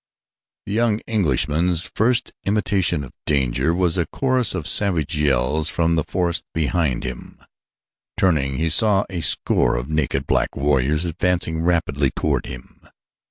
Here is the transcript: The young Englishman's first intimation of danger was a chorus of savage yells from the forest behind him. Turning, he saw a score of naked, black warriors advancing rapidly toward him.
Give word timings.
The 0.65 0.71
young 0.71 0.99
Englishman's 1.05 1.91
first 1.93 2.33
intimation 2.43 3.03
of 3.03 3.11
danger 3.27 3.71
was 3.71 3.99
a 3.99 4.07
chorus 4.07 4.55
of 4.55 4.67
savage 4.67 5.15
yells 5.15 5.69
from 5.69 5.93
the 5.93 6.03
forest 6.03 6.43
behind 6.55 7.03
him. 7.03 7.37
Turning, 8.17 8.55
he 8.55 8.71
saw 8.71 9.05
a 9.11 9.21
score 9.21 9.75
of 9.75 9.89
naked, 9.89 10.25
black 10.25 10.55
warriors 10.55 11.05
advancing 11.05 11.61
rapidly 11.61 12.09
toward 12.09 12.47
him. 12.47 12.81